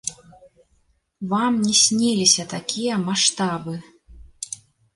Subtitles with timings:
[1.33, 3.73] Вам не сніліся такія маштабы.